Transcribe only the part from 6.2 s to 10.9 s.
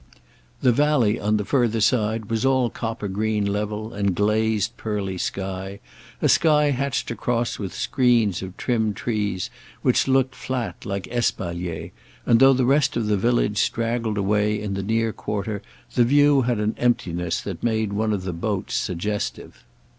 a sky hatched across with screens of trimmed trees, which looked flat,